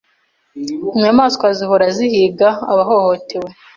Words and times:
Inyamanswa 0.95 1.45
zihora 1.57 1.87
zihiga 1.95 2.49
abahohotewe. 2.71 3.49